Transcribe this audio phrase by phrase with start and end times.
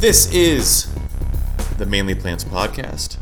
[0.00, 0.90] This is
[1.76, 3.18] the Mainly Plants Podcast.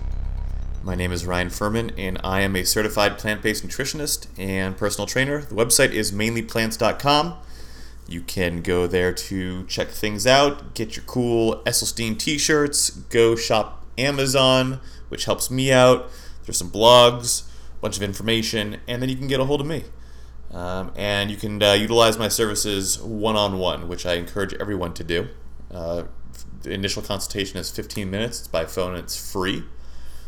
[0.85, 5.09] My name is Ryan Furman, and I am a certified plant based nutritionist and personal
[5.09, 5.41] trainer.
[5.41, 7.35] The website is mainlyplants.com.
[8.07, 13.35] You can go there to check things out, get your cool Esselstyn t shirts, go
[13.35, 16.09] shop Amazon, which helps me out.
[16.45, 19.67] There's some blogs, a bunch of information, and then you can get a hold of
[19.67, 19.83] me.
[20.53, 24.95] Um, and you can uh, utilize my services one on one, which I encourage everyone
[24.95, 25.27] to do.
[25.73, 26.05] Uh,
[26.63, 29.65] the initial consultation is 15 minutes, it's by phone, it's free.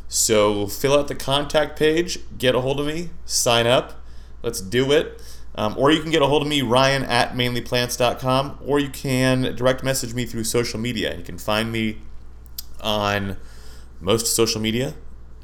[0.09, 4.03] So fill out the contact page, get a hold of me, sign up,
[4.43, 5.23] let's do it.
[5.55, 9.55] Um, or you can get a hold of me, Ryan at mainlyplants.com, or you can
[9.57, 11.17] direct message me through social media.
[11.17, 11.99] You can find me
[12.81, 13.37] on
[14.01, 14.95] most social media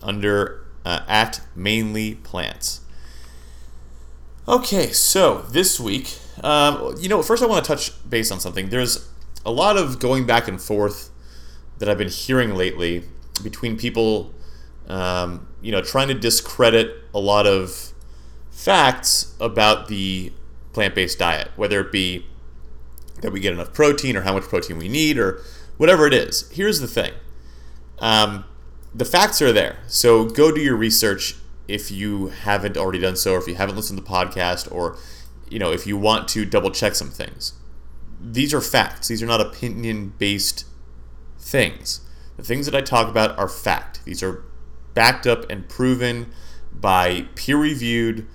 [0.03, 2.81] under uh, at mainly plants.
[4.49, 8.69] Okay, so this week, um, you know, first I want to touch base on something.
[8.69, 9.09] There's
[9.47, 11.11] a lot of going back and forth
[11.79, 13.05] that I've been hearing lately
[13.43, 14.35] between people,
[14.89, 17.93] um, you know, trying to discredit a lot of
[18.51, 20.33] facts about the
[20.73, 22.27] plant based diet, whether it be
[23.23, 25.41] that we get enough protein or how much protein we need or
[25.77, 26.51] whatever it is.
[26.51, 27.13] Here's the thing
[28.01, 28.45] um,
[28.93, 29.79] the facts are there.
[29.87, 31.37] So go do your research
[31.69, 34.97] if you haven't already done so, or if you haven't listened to the podcast, or
[35.49, 37.53] you know, if you want to double check some things.
[38.21, 39.09] These are facts.
[39.09, 40.65] These are not opinion based
[41.39, 42.01] things.
[42.37, 44.05] The things that I talk about are fact.
[44.05, 44.45] These are
[44.95, 46.33] backed up and proven
[46.73, 48.27] by peer reviewed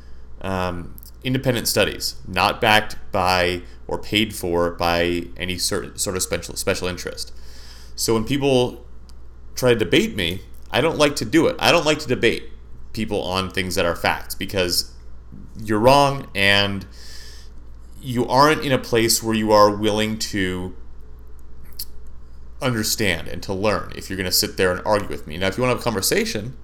[0.42, 6.56] um, independent studies, not backed by or paid for by any certain sort of special
[6.56, 7.34] special interest.
[7.96, 8.86] So when people
[9.56, 11.56] try to debate me, I don't like to do it.
[11.60, 12.50] I don't like to debate
[12.94, 14.94] people on things that are facts because
[15.62, 16.86] you're wrong and
[18.02, 20.76] you aren't in a place where you are willing to
[22.62, 25.38] understand and to learn if you're going to sit there and argue with me.
[25.38, 26.58] Now, if you want to have a conversation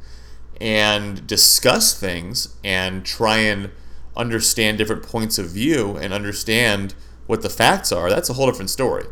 [0.60, 3.72] and discuss things and try and
[4.16, 6.96] understand different points of view and understand
[7.28, 9.06] what the facts are, that's a whole different story.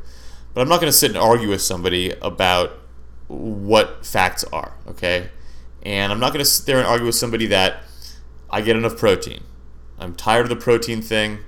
[0.53, 2.71] But I'm not going to sit and argue with somebody about
[3.27, 5.29] what facts are, okay?
[5.83, 7.83] And I'm not going to sit there and argue with somebody that
[8.49, 9.43] I get enough protein.
[9.99, 11.39] I'm tired of the protein thing.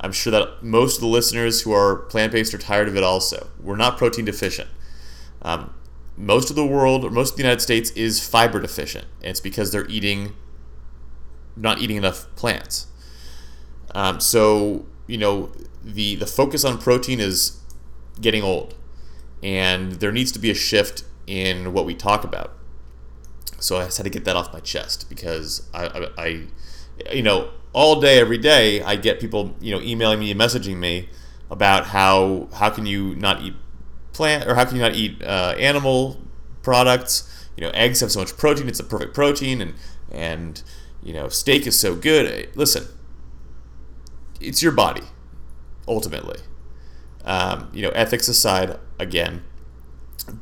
[0.00, 3.02] I'm sure that most of the listeners who are plant based are tired of it
[3.02, 3.48] also.
[3.60, 4.68] We're not protein deficient.
[5.42, 5.74] Um,
[6.16, 9.06] most of the world, or most of the United States, is fiber deficient.
[9.20, 10.34] And it's because they're eating,
[11.56, 12.86] not eating enough plants.
[13.94, 15.50] Um, so, you know,
[15.82, 17.60] the, the focus on protein is
[18.20, 18.74] getting old.
[19.42, 22.52] And there needs to be a shift in what we talk about.
[23.60, 27.22] So I just had to get that off my chest because I, I, I you
[27.22, 31.08] know, all day, every day, I get people, you know, emailing me and messaging me
[31.50, 33.54] about how how can you not eat
[34.12, 36.20] plant or how can you not eat uh, animal
[36.62, 37.48] products?
[37.56, 39.74] You know, eggs have so much protein; it's a perfect protein, and
[40.10, 40.62] and
[41.02, 42.48] you know, steak is so good.
[42.56, 42.86] Listen,
[44.40, 45.02] it's your body,
[45.86, 46.40] ultimately.
[47.24, 49.42] Um, you know, ethics aside, again,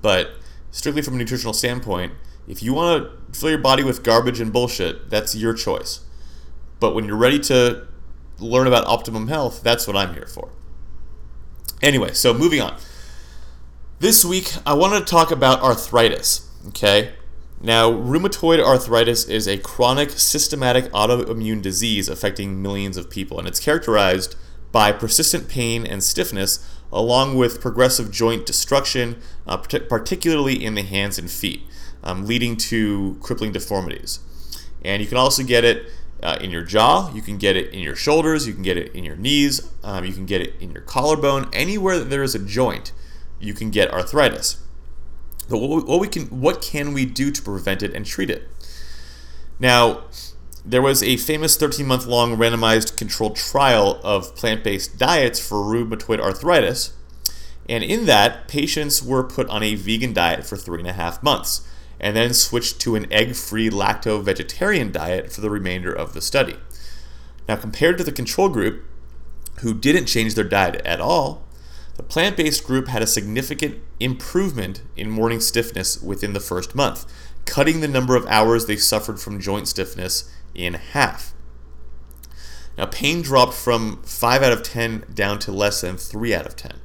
[0.03, 0.31] but
[0.71, 2.13] strictly from a nutritional standpoint,
[2.47, 6.06] if you want to fill your body with garbage and bullshit, that's your choice.
[6.81, 7.87] But when you're ready to
[8.39, 10.51] learn about optimum health, that's what I'm here for.
[11.83, 12.77] Anyway, so moving on.
[13.99, 16.51] This week, I wanted to talk about arthritis.
[16.69, 17.15] Okay?
[17.61, 23.61] Now, rheumatoid arthritis is a chronic systematic autoimmune disease affecting millions of people, and it's
[23.61, 24.37] characterized
[24.73, 31.19] by persistent pain and stiffness, along with progressive joint destruction, uh, particularly in the hands
[31.19, 31.63] and feet,
[32.05, 34.21] um, leading to crippling deformities.
[34.85, 35.91] And you can also get it
[36.23, 38.95] uh, in your jaw, you can get it in your shoulders, you can get it
[38.95, 41.49] in your knees, um, you can get it in your collarbone.
[41.53, 42.93] Anywhere that there is a joint,
[43.39, 44.63] you can get arthritis.
[45.49, 48.49] But what, what we can, what can we do to prevent it and treat it?
[49.59, 50.05] Now,
[50.65, 55.59] there was a famous 13 month long randomized controlled trial of plant based diets for
[55.59, 56.93] rheumatoid arthritis.
[57.69, 61.23] And in that, patients were put on a vegan diet for three and a half
[61.23, 61.67] months
[62.01, 66.21] and then switched to an egg free lacto vegetarian diet for the remainder of the
[66.21, 66.57] study.
[67.49, 68.85] Now, compared to the control group,
[69.61, 71.45] who didn't change their diet at all,
[71.97, 77.07] the plant based group had a significant improvement in morning stiffness within the first month,
[77.47, 81.33] cutting the number of hours they suffered from joint stiffness in half.
[82.77, 86.57] Now, pain dropped from 5 out of 10 down to less than 3 out of
[86.57, 86.81] 10.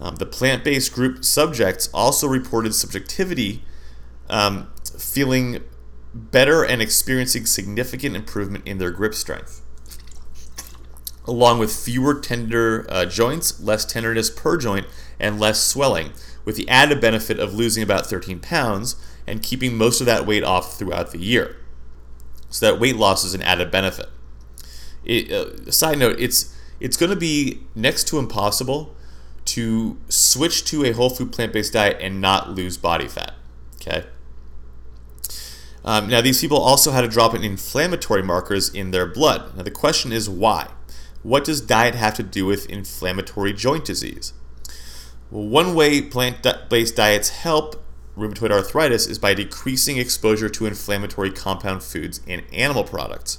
[0.00, 3.62] Um, the plant based group subjects also reported subjectivity
[4.30, 5.62] um, feeling
[6.14, 9.62] better and experiencing significant improvement in their grip strength.
[11.26, 14.86] along with fewer tender uh, joints, less tenderness per joint,
[15.20, 16.12] and less swelling,
[16.44, 18.96] with the added benefit of losing about 13 pounds
[19.26, 21.56] and keeping most of that weight off throughout the year.
[22.48, 24.08] So that weight loss is an added benefit.
[25.04, 28.96] It, uh, side note, it's it's going to be next to impossible
[29.44, 33.34] to switch to a whole food plant based diet and not lose body fat.
[33.76, 34.06] Okay.
[35.84, 39.56] Um, now, these people also had a drop in inflammatory markers in their blood.
[39.56, 40.68] Now, the question is why?
[41.22, 44.32] What does diet have to do with inflammatory joint disease?
[45.30, 47.82] Well, one way plant based diets help
[48.16, 53.38] rheumatoid arthritis is by decreasing exposure to inflammatory compound foods and animal products.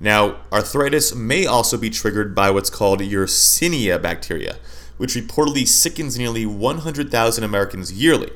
[0.00, 4.56] Now, arthritis may also be triggered by what's called Yersinia bacteria,
[4.96, 8.30] which reportedly sickens nearly 100,000 Americans yearly.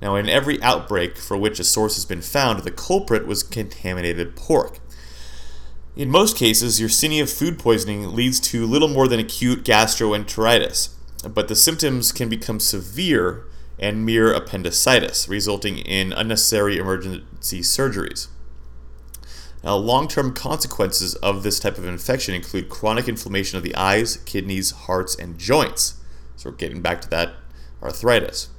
[0.00, 4.36] Now, in every outbreak for which a source has been found, the culprit was contaminated
[4.36, 4.78] pork.
[5.96, 10.90] In most cases, Yersinia food poisoning leads to little more than acute gastroenteritis,
[11.32, 13.46] but the symptoms can become severe
[13.78, 18.28] and mere appendicitis, resulting in unnecessary emergency surgeries.
[19.64, 24.18] Now, long term consequences of this type of infection include chronic inflammation of the eyes,
[24.18, 25.94] kidneys, hearts, and joints.
[26.36, 27.34] So, we're getting back to that
[27.82, 28.50] arthritis.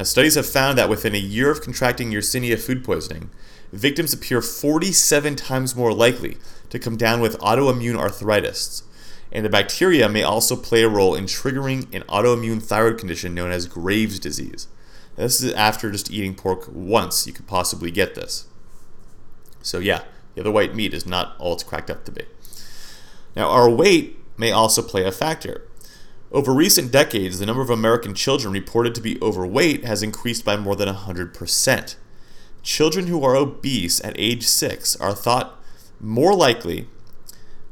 [0.00, 3.28] Now, studies have found that within a year of contracting Yersinia food poisoning,
[3.70, 6.38] victims appear 47 times more likely
[6.70, 8.82] to come down with autoimmune arthritis.
[9.30, 13.50] And the bacteria may also play a role in triggering an autoimmune thyroid condition known
[13.50, 14.68] as Graves' disease.
[15.18, 18.46] Now, this is after just eating pork once, you could possibly get this.
[19.60, 20.04] So, yeah,
[20.34, 22.24] the other white meat is not all it's cracked up to be.
[23.36, 25.68] Now, our weight may also play a factor.
[26.32, 30.56] Over recent decades, the number of American children reported to be overweight has increased by
[30.56, 31.96] more than 100%.
[32.62, 35.60] Children who are obese at age 6 are thought
[35.98, 36.86] more likely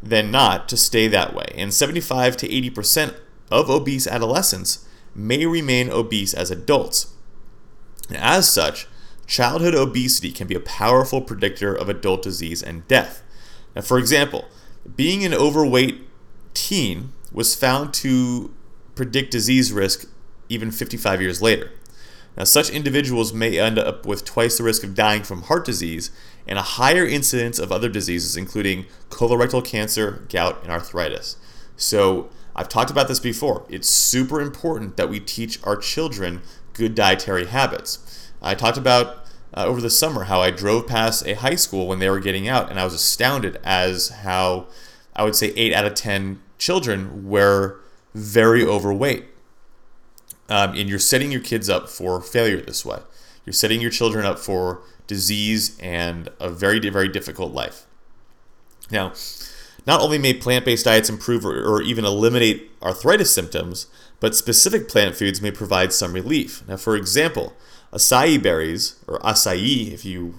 [0.03, 3.15] than not to stay that way, and 75 to 80%
[3.51, 7.15] of obese adolescents may remain obese as adults.
[8.11, 8.89] As such,
[9.27, 13.23] childhood obesity can be a powerful predictor of adult disease and death.
[13.77, 14.47] Now, for example,
[14.97, 16.01] being an overweight
[16.55, 18.55] teen was found to
[18.95, 20.09] predict disease risk
[20.49, 21.71] even 55 years later.
[22.37, 26.11] Now, such individuals may end up with twice the risk of dying from heart disease
[26.47, 31.37] and a higher incidence of other diseases, including colorectal cancer, gout, and arthritis.
[31.77, 33.65] So, I've talked about this before.
[33.69, 36.43] It's super important that we teach our children
[36.73, 38.31] good dietary habits.
[38.43, 39.27] I talked about
[39.57, 42.49] uh, over the summer how I drove past a high school when they were getting
[42.49, 44.67] out, and I was astounded as how
[45.15, 47.81] I would say 8 out of 10 children were
[48.15, 49.25] very overweight.
[50.51, 53.01] Um, and you're setting your kids up for failure this way.
[53.45, 57.87] You're setting your children up for disease, and a very, very difficult life.
[58.93, 59.15] Now,
[59.87, 63.87] not only may plant based diets improve or, or, even eliminate arthritis symptoms,
[64.21, 66.63] but specific plant foods may provide some relief.
[66.69, 67.55] Now, for example,
[67.93, 70.35] acai berries, or acai if you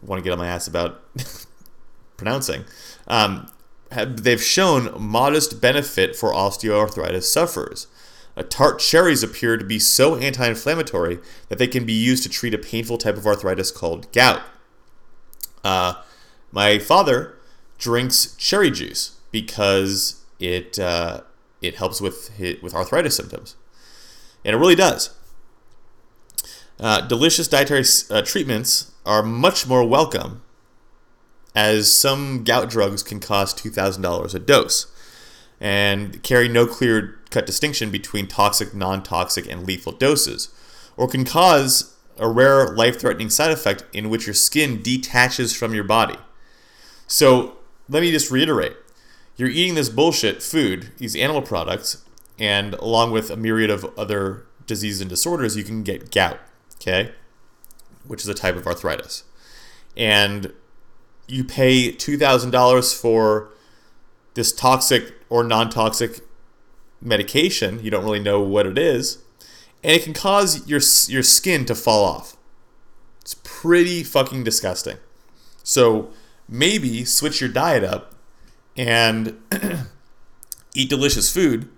[0.00, 1.02] want to get on my ass about
[2.16, 2.64] pronouncing,
[3.08, 3.50] um,
[3.92, 7.86] have, they've shown modest benefit for osteoarthritis sufferers.
[8.48, 11.18] Tart cherries appear to be so anti inflammatory
[11.48, 14.42] that they can be used to treat a painful type of arthritis called gout.
[15.64, 15.94] Uh,
[16.52, 17.36] my father
[17.78, 21.22] drinks cherry juice because it, uh,
[21.60, 22.30] it helps with,
[22.62, 23.56] with arthritis symptoms.
[24.44, 25.14] And it really does.
[26.78, 30.42] Uh, delicious dietary uh, treatments are much more welcome
[31.58, 34.86] as some gout drugs can cost $2,000 a dose
[35.60, 40.54] and carry no clear cut distinction between toxic, non toxic, and lethal doses,
[40.96, 45.74] or can cause a rare life threatening side effect in which your skin detaches from
[45.74, 46.14] your body.
[47.08, 47.56] So
[47.88, 48.76] let me just reiterate
[49.36, 52.04] you're eating this bullshit food, these animal products,
[52.38, 56.38] and along with a myriad of other diseases and disorders, you can get gout,
[56.76, 57.10] okay?
[58.06, 59.24] Which is a type of arthritis.
[59.96, 60.52] And
[61.28, 63.50] you pay $2,000 for
[64.34, 66.20] this toxic or non toxic
[67.00, 67.82] medication.
[67.82, 69.18] You don't really know what it is.
[69.84, 72.36] And it can cause your, your skin to fall off.
[73.20, 74.96] It's pretty fucking disgusting.
[75.62, 76.10] So
[76.48, 78.14] maybe switch your diet up
[78.76, 79.38] and
[80.74, 81.68] eat delicious food,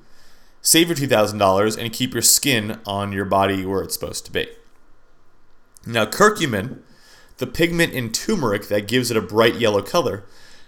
[0.63, 4.49] save your $2,000, and keep your skin on your body where it's supposed to be.
[5.87, 6.81] Now, curcumin,
[7.41, 10.25] the pigment in turmeric that gives it a bright yellow color,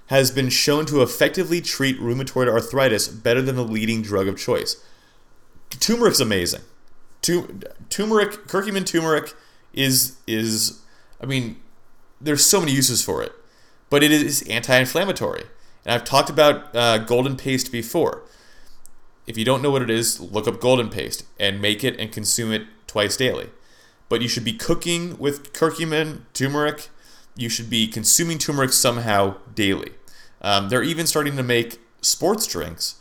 [0.06, 4.82] has been shown to effectively treat rheumatoid arthritis better than the leading drug of choice.
[5.78, 6.62] Turmeric's amazing.
[7.20, 9.34] turmeric, curcumin turmeric
[9.72, 10.80] is is
[11.20, 11.56] I mean,
[12.20, 13.32] there's so many uses for it,
[13.90, 15.44] but it is anti-inflammatory.
[15.84, 18.22] And I've talked about uh, golden paste before.
[19.26, 22.10] If you don't know what it is, look up golden paste and make it and
[22.10, 23.50] consume it twice daily.
[24.12, 26.90] But you should be cooking with curcumin, turmeric.
[27.34, 29.92] You should be consuming turmeric somehow daily.
[30.42, 32.96] Um, they're even starting to make sports drinks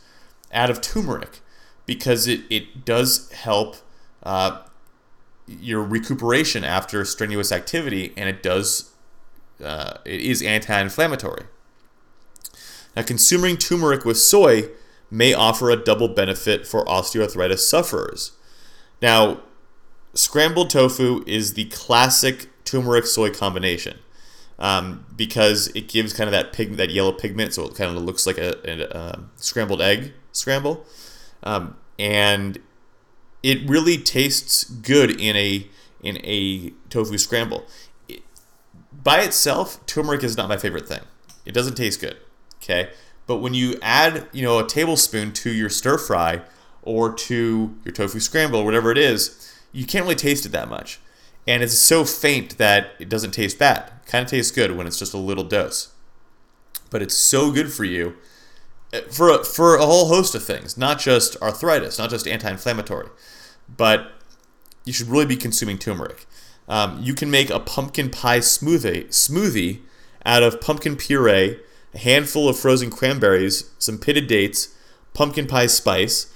[0.54, 1.40] out of turmeric
[1.84, 3.76] because it, it does help
[4.22, 4.62] uh,
[5.46, 8.94] your recuperation after strenuous activity and it does
[9.62, 11.44] uh, it is anti-inflammatory
[12.96, 14.70] now consuming turmeric with soy
[15.10, 18.32] may offer a double benefit for osteoarthritis sufferers
[19.02, 19.42] now
[20.14, 23.98] scrambled tofu is the classic turmeric soy combination
[24.58, 28.02] um, because it gives kind of that pig that yellow pigment so it kind of
[28.02, 30.84] looks like a, a, a scrambled egg scramble
[31.42, 32.58] um, and
[33.42, 35.66] it really tastes good in a
[36.02, 37.64] in a tofu scramble.
[38.08, 38.22] It,
[38.92, 41.02] by itself, turmeric is not my favorite thing.
[41.44, 42.16] It doesn't taste good.
[42.62, 42.90] Okay,
[43.26, 46.42] but when you add you know a tablespoon to your stir fry
[46.82, 50.68] or to your tofu scramble or whatever it is, you can't really taste it that
[50.68, 51.00] much.
[51.46, 53.90] And it's so faint that it doesn't taste bad.
[54.06, 55.92] kind of tastes good when it's just a little dose.
[56.90, 58.16] But it's so good for you
[59.10, 63.08] for a, for a whole host of things, not just arthritis, not just anti-inflammatory,
[63.74, 64.12] but
[64.84, 66.26] you should really be consuming turmeric.
[66.68, 69.80] Um, you can make a pumpkin pie smoothie smoothie
[70.24, 71.58] out of pumpkin puree,
[71.94, 74.74] a handful of frozen cranberries, some pitted dates,
[75.14, 76.32] pumpkin pie spice,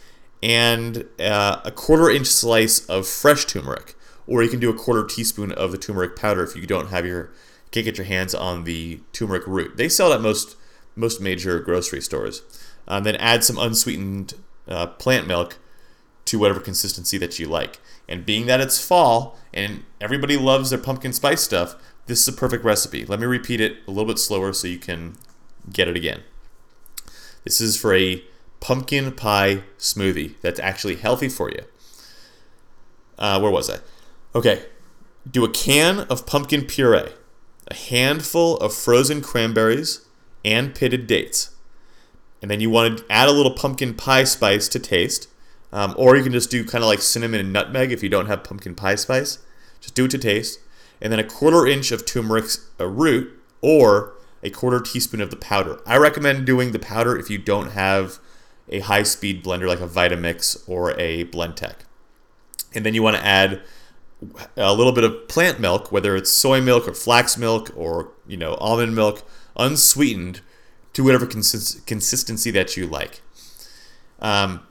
[0.46, 3.96] and uh, a quarter inch slice of fresh turmeric.
[4.28, 7.04] Or you can do a quarter teaspoon of the turmeric powder if you don't have
[7.04, 7.32] your
[7.72, 9.76] can't get your hands on the turmeric root.
[9.76, 10.56] They sell it at most
[10.94, 12.42] most major grocery stores.
[12.86, 14.34] Um, then add some unsweetened
[14.68, 15.58] uh, plant milk
[16.26, 17.80] to whatever consistency that you like.
[18.08, 21.74] And being that it's fall and everybody loves their pumpkin spice stuff,
[22.06, 23.04] this is a perfect recipe.
[23.04, 25.16] Let me repeat it a little bit slower so you can
[25.72, 26.22] get it again.
[27.42, 28.22] This is for a
[28.60, 31.64] pumpkin pie smoothie that's actually healthy for you.
[33.18, 33.78] Uh, where was I?
[34.34, 34.66] Okay,
[35.30, 37.12] do a can of pumpkin puree,
[37.68, 40.06] a handful of frozen cranberries,
[40.44, 41.50] and pitted dates.
[42.42, 45.28] And then you want to add a little pumpkin pie spice to taste.
[45.72, 48.26] Um, or you can just do kind of like cinnamon and nutmeg if you don't
[48.26, 49.38] have pumpkin pie spice.
[49.80, 50.60] Just do it to taste.
[51.00, 52.46] And then a quarter inch of turmeric
[52.78, 55.80] uh, root or a quarter teaspoon of the powder.
[55.86, 58.18] I recommend doing the powder if you don't have
[58.68, 61.76] a high speed blender like a Vitamix or a Blendtec.
[62.74, 63.62] And then you want to add
[64.56, 68.36] a little bit of plant milk, whether it's soy milk or flax milk or you
[68.36, 69.22] know almond milk,
[69.56, 70.40] unsweetened
[70.92, 73.20] to whatever consist- consistency that you like.
[74.20, 74.66] Um,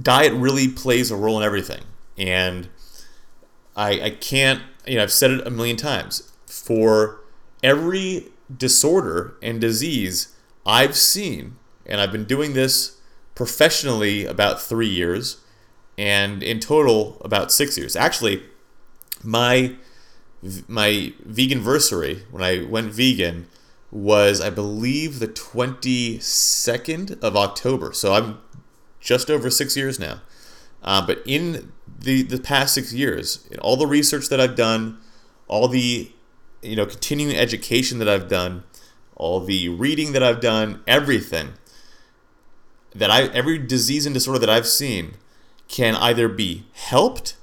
[0.00, 1.82] diet really plays a role in everything,
[2.16, 2.68] and
[3.76, 7.20] I, I can't you know I've said it a million times for
[7.62, 12.98] every disorder and disease I've seen, and I've been doing this
[13.34, 15.38] professionally about three years,
[15.98, 17.96] and in total about six years.
[17.96, 18.42] Actually,
[19.22, 19.76] my
[20.66, 23.46] my vegan versary when I went vegan
[23.90, 27.92] was I believe the 22nd of October.
[27.92, 28.38] So I'm
[29.00, 30.20] just over six years now.
[30.82, 34.98] Uh, but in the the past six years, in all the research that I've done,
[35.46, 36.10] all the
[36.62, 38.64] you know continuing education that I've done,
[39.16, 41.54] all the reading that I've done, everything
[42.94, 45.14] that I every disease and disorder that I've seen
[45.68, 47.36] can either be helped,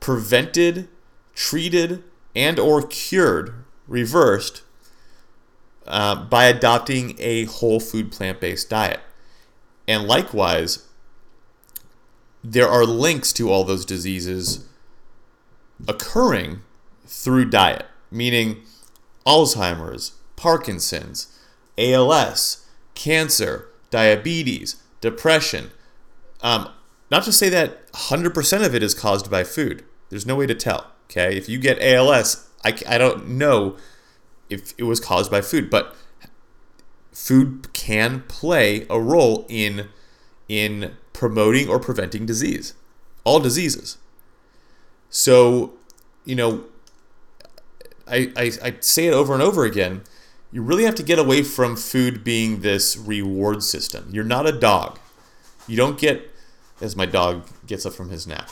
[0.00, 0.88] prevented,
[1.34, 4.62] treated, and or cured, reversed
[5.86, 9.00] uh, by adopting a whole food plant-based diet.
[9.88, 10.88] And likewise,
[12.42, 14.66] there are links to all those diseases
[15.86, 16.60] occurring
[17.06, 18.62] through diet, meaning
[19.26, 21.36] Alzheimer's, Parkinson's,
[21.78, 25.70] ALS, cancer, diabetes, depression.
[26.42, 26.68] Um,
[27.10, 29.84] not to say that 100% of it is caused by food.
[30.10, 30.92] There's no way to tell.
[31.10, 33.76] Okay, if you get ALS, I, I don't know
[34.50, 35.94] if it was caused by food, but
[37.12, 39.88] food can play a role in
[40.48, 42.74] in promoting or preventing disease,
[43.24, 43.98] all diseases.
[45.10, 45.72] So,
[46.24, 46.64] you know,
[48.06, 50.02] I, I, I say it over and over again.
[50.56, 54.08] You really have to get away from food being this reward system.
[54.10, 54.98] You're not a dog.
[55.68, 56.34] You don't get,
[56.80, 58.48] as my dog gets up from his nap,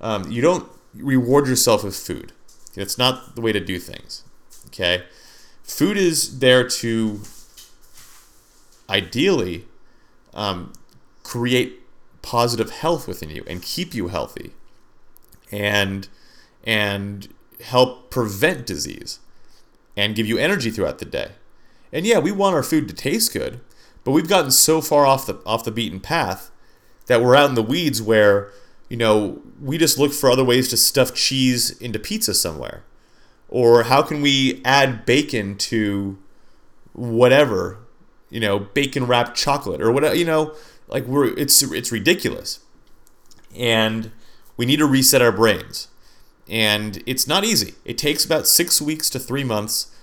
[0.00, 2.32] um, you don't reward yourself with food.
[2.74, 4.24] It's not the way to do things.
[4.66, 5.04] Okay?
[5.62, 7.20] Food is there to
[8.90, 9.66] ideally
[10.34, 10.72] um,
[11.22, 11.82] create
[12.20, 14.54] positive health within you and keep you healthy
[15.52, 16.08] and
[16.64, 19.20] and help prevent disease
[19.96, 21.30] and give you energy throughout the day.
[21.94, 23.60] And yeah, we want our food to taste good,
[24.02, 26.50] but we've gotten so far off the off the beaten path
[27.06, 28.50] that we're out in the weeds where,
[28.88, 32.82] you know, we just look for other ways to stuff cheese into pizza somewhere.
[33.48, 36.18] Or how can we add bacon to
[36.94, 37.78] whatever,
[38.28, 40.54] you know, bacon wrapped chocolate or whatever, you know,
[40.88, 42.58] like we're it's it's ridiculous.
[43.54, 44.10] And
[44.56, 45.86] we need to reset our brains.
[46.48, 47.74] And it's not easy.
[47.84, 49.93] It takes about 6 weeks to 3 months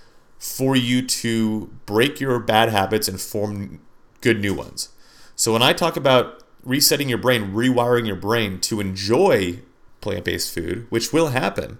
[0.42, 3.80] for you to break your bad habits and form
[4.20, 4.88] good new ones.
[5.36, 9.60] So when I talk about resetting your brain, rewiring your brain to enjoy
[10.00, 11.78] plant-based food, which will happen,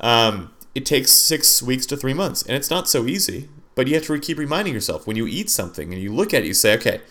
[0.00, 3.50] um, it takes six weeks to three months, and it's not so easy.
[3.74, 6.44] But you have to keep reminding yourself when you eat something and you look at
[6.44, 7.02] it, you say, okay,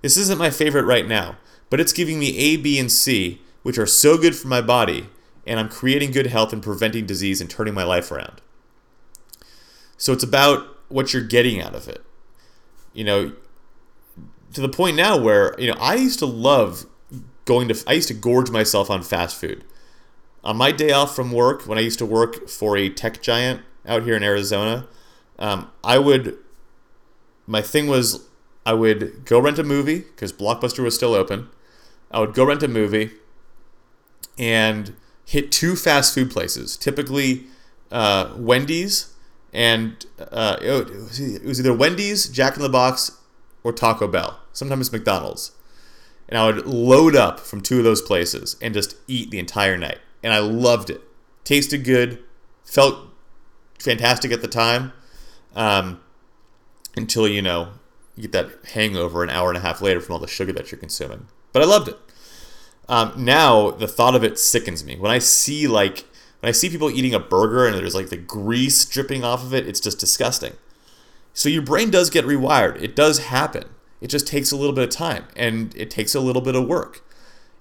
[0.00, 1.36] this isn't my favorite right now,
[1.68, 5.10] but it's giving me A, B, and C, which are so good for my body,
[5.46, 8.40] and I'm creating good health and preventing disease and turning my life around.
[9.98, 12.02] So it's about what you're getting out of it.
[12.94, 13.32] You know,
[14.54, 16.86] to the point now where, you know, I used to love
[17.44, 19.64] going to, I used to gorge myself on fast food.
[20.44, 23.62] On my day off from work, when I used to work for a tech giant
[23.86, 24.86] out here in Arizona,
[25.38, 26.38] um, I would,
[27.46, 28.26] my thing was,
[28.64, 31.48] I would go rent a movie because Blockbuster was still open.
[32.10, 33.10] I would go rent a movie
[34.38, 37.46] and hit two fast food places, typically
[37.90, 39.14] uh, Wendy's
[39.52, 43.18] and uh, it, was, either Wendy's, Jack in the Box,
[43.62, 44.40] or Taco Bell.
[44.52, 45.52] Sometimes McDonald's.
[46.28, 49.78] And I would load up from two of those places and just eat the entire
[49.78, 49.98] night.
[50.22, 51.00] And I loved it.
[51.44, 52.22] Tasted good,
[52.64, 53.08] felt
[53.78, 54.92] fantastic at the time.
[55.54, 56.00] Um,
[56.98, 57.70] until you know
[58.16, 60.70] you get that hangover an hour and a half later from all the sugar that
[60.70, 61.28] you're consuming.
[61.52, 61.96] But I loved it.
[62.88, 64.96] Um, now the thought of it sickens me.
[64.96, 66.07] When I see like
[66.40, 69.52] when I see people eating a burger and there's like the grease dripping off of
[69.52, 70.54] it, it's just disgusting.
[71.34, 72.80] So your brain does get rewired.
[72.82, 73.64] It does happen.
[74.00, 76.66] It just takes a little bit of time and it takes a little bit of
[76.66, 77.04] work.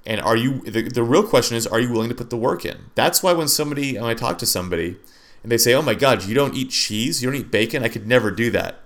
[0.06, 2.66] And are you the, the real question is are you willing to put the work
[2.66, 2.92] in?
[2.96, 4.98] That's why when somebody when I talk to somebody
[5.44, 7.22] and they say, "Oh my god, you don't eat cheese?
[7.22, 8.80] You don't eat bacon?" I could never do that.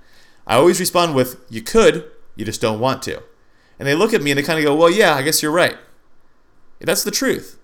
[0.47, 3.21] I always respond with, "You could, you just don't want to."
[3.77, 5.51] And they look at me and they kind of go, "Well, yeah, I guess you're
[5.51, 5.77] right."
[6.79, 7.59] That's the truth.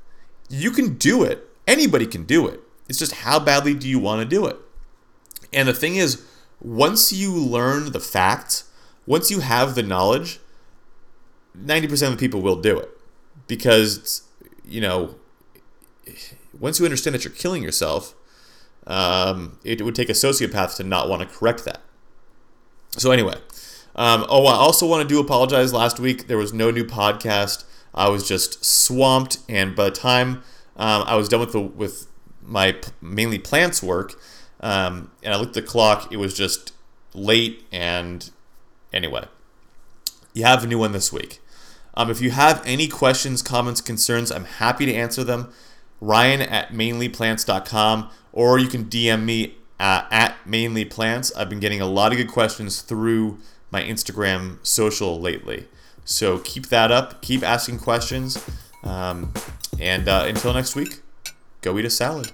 [0.49, 2.61] You can do it Anybody can do it.
[2.87, 4.57] It's just how badly do you want to do it?
[5.51, 6.25] And the thing is,
[6.61, 8.69] once you learn the facts,
[9.05, 10.39] once you have the knowledge,
[11.57, 12.89] 90% of the people will do it.
[13.47, 14.23] Because,
[14.65, 15.15] you know,
[16.57, 18.15] once you understand that you're killing yourself,
[18.85, 21.81] um, it would take a sociopath to not want to correct that.
[22.91, 23.35] So, anyway,
[23.95, 25.73] um, oh, I also want to do apologize.
[25.73, 27.65] Last week, there was no new podcast.
[27.93, 30.43] I was just swamped, and by the time
[30.77, 32.07] um, I was done with the with
[32.41, 34.13] my mainly plants work,
[34.61, 36.11] um, and I looked at the clock.
[36.11, 36.73] It was just
[37.13, 38.29] late, and
[38.93, 39.25] anyway,
[40.33, 41.39] you have a new one this week.
[41.95, 45.51] Um, if you have any questions, comments, concerns, I'm happy to answer them.
[45.99, 51.31] Ryan at mainlyplants.com, or you can DM me uh, at mainlyplants.
[51.35, 53.39] I've been getting a lot of good questions through
[53.71, 55.67] my Instagram social lately.
[56.05, 57.21] So keep that up.
[57.21, 58.37] Keep asking questions.
[58.87, 59.33] Um,
[59.79, 61.01] and uh, until next week,
[61.61, 62.31] go eat a salad.